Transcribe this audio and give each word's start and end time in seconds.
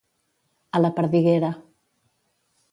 A 0.79 0.81
la 0.81 0.91
perdiguera. 1.01 1.53